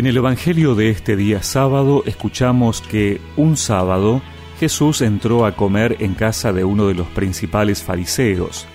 [0.00, 4.22] En el Evangelio de este día sábado escuchamos que un sábado
[4.58, 8.66] Jesús entró a comer en casa de uno de los principales fariseos.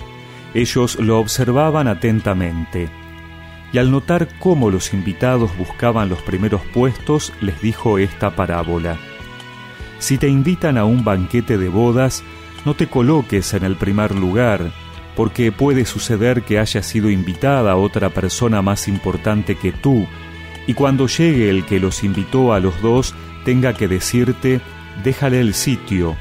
[0.54, 2.90] Ellos lo observaban atentamente
[3.74, 8.96] y al notar cómo los invitados buscaban los primeros puestos, les dijo esta parábola.
[9.98, 12.24] Si te invitan a un banquete de bodas,
[12.66, 14.72] no te coloques en el primer lugar,
[15.16, 20.06] porque puede suceder que haya sido invitada otra persona más importante que tú,
[20.68, 24.62] y cuando llegue el que los invitó a los dos, tenga que decirte,
[25.04, 26.16] déjale el sitio,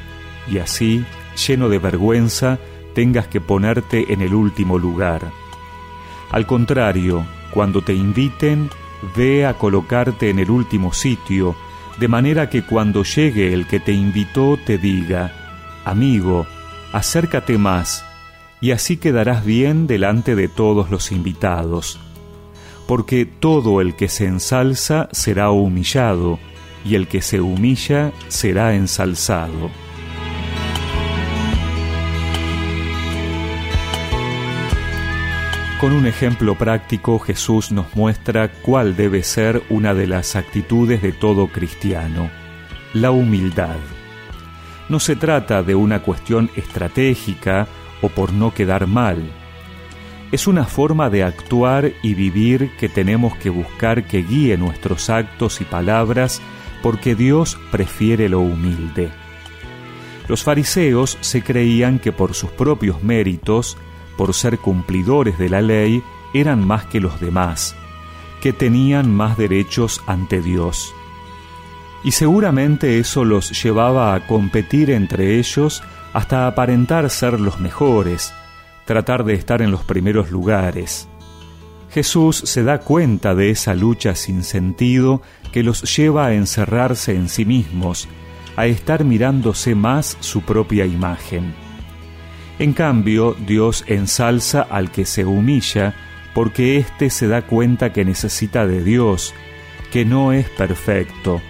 [0.51, 1.05] y así,
[1.47, 2.59] lleno de vergüenza,
[2.95, 5.31] tengas que ponerte en el último lugar.
[6.31, 8.71] Al contrario, cuando te inviten,
[9.17, 11.57] ve a colocarte en el último sitio,
[11.99, 15.33] de manera que cuando llegue el que te invitó te diga,
[15.85, 16.47] amigo,
[16.93, 18.05] acércate más,
[18.61, 22.01] y así quedarás bien delante de todos los invitados
[22.87, 26.39] porque todo el que se ensalza será humillado,
[26.85, 29.71] y el que se humilla será ensalzado.
[35.81, 41.13] Con un ejemplo práctico Jesús nos muestra cuál debe ser una de las actitudes de
[41.13, 42.31] todo cristiano,
[42.95, 43.77] la humildad.
[44.89, 47.67] No se trata de una cuestión estratégica
[48.01, 49.31] o por no quedar mal,
[50.35, 55.61] es una forma de actuar y vivir que tenemos que buscar que guíe nuestros actos
[55.61, 56.43] y palabras
[56.83, 59.13] porque Dios prefiere lo humilde.
[60.27, 63.77] Los fariseos se creían que por sus propios méritos,
[64.17, 66.03] por ser cumplidores de la ley,
[66.35, 67.77] eran más que los demás,
[68.43, 70.93] que tenían más derechos ante Dios.
[72.03, 75.81] Y seguramente eso los llevaba a competir entre ellos
[76.13, 78.35] hasta aparentar ser los mejores,
[78.85, 81.09] tratar de estar en los primeros lugares.
[81.91, 87.29] Jesús se da cuenta de esa lucha sin sentido que los lleva a encerrarse en
[87.29, 88.09] sí mismos,
[88.57, 91.55] a estar mirándose más su propia imagen.
[92.59, 95.95] En cambio, Dios ensalza al que se humilla
[96.35, 99.33] porque éste se da cuenta que necesita de Dios,
[99.93, 101.41] que no es perfecto,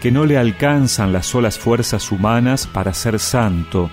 [0.00, 3.90] que no le alcanzan las solas fuerzas humanas para ser santo,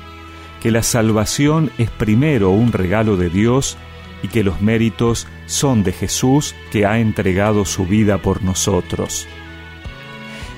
[0.61, 3.77] que la salvación es primero un regalo de Dios
[4.23, 9.27] y que los méritos son de Jesús que ha entregado su vida por nosotros.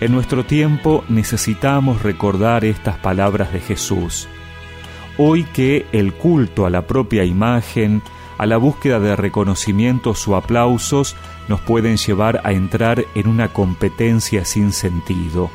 [0.01, 4.27] En nuestro tiempo necesitamos recordar estas palabras de Jesús.
[5.17, 8.01] Hoy que el culto a la propia imagen,
[8.37, 11.17] a la búsqueda de reconocimientos o aplausos
[11.49, 15.51] nos pueden llevar a entrar en una competencia sin sentido.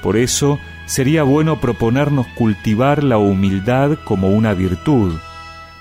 [0.00, 0.60] Por eso,
[0.92, 5.14] sería bueno proponernos cultivar la humildad como una virtud,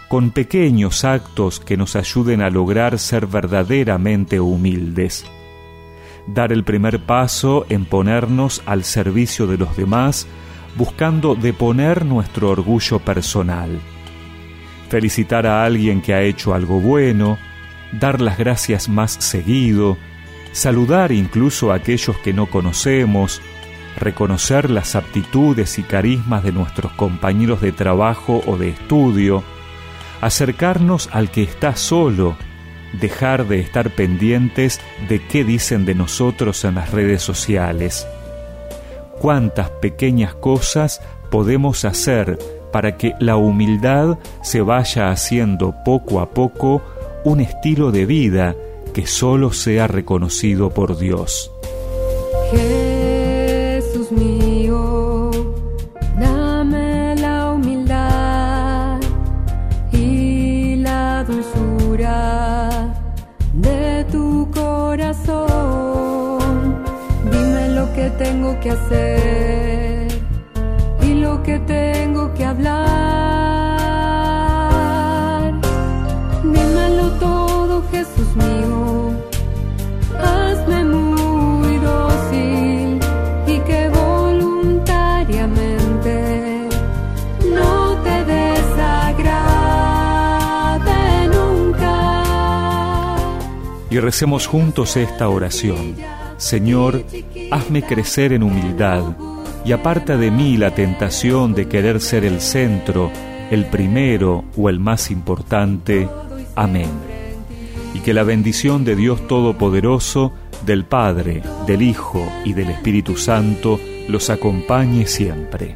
[0.07, 5.25] con pequeños actos que nos ayuden a lograr ser verdaderamente humildes.
[6.27, 10.27] Dar el primer paso en ponernos al servicio de los demás,
[10.77, 13.81] buscando deponer nuestro orgullo personal.
[14.87, 17.37] Felicitar a alguien que ha hecho algo bueno,
[17.91, 19.97] dar las gracias más seguido,
[20.53, 23.41] saludar incluso a aquellos que no conocemos,
[23.97, 29.43] reconocer las aptitudes y carismas de nuestros compañeros de trabajo o de estudio,
[30.21, 32.35] acercarnos al que está solo,
[32.99, 38.07] dejar de estar pendientes de qué dicen de nosotros en las redes sociales.
[39.19, 42.39] Cuántas pequeñas cosas podemos hacer
[42.71, 46.81] para que la humildad se vaya haciendo poco a poco
[47.23, 48.55] un estilo de vida
[48.93, 51.51] que solo sea reconocido por Dios.
[68.17, 70.07] Tengo que hacer
[71.01, 72.90] y lo que tengo que hablar.
[93.91, 95.97] Y recemos juntos esta oración.
[96.37, 97.03] Señor,
[97.51, 99.03] hazme crecer en humildad
[99.65, 103.11] y aparta de mí la tentación de querer ser el centro,
[103.51, 106.07] el primero o el más importante.
[106.55, 106.89] Amén.
[107.93, 110.31] Y que la bendición de Dios Todopoderoso,
[110.65, 113.77] del Padre, del Hijo y del Espíritu Santo
[114.07, 115.75] los acompañe siempre.